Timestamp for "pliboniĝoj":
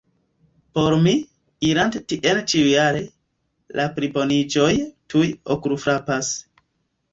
4.01-4.73